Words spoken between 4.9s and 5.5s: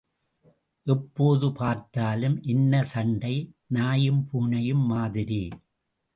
மாதிரி?